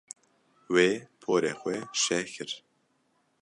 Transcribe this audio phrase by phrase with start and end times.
[0.73, 0.89] Wê
[1.21, 2.51] porê xwe şeh kir.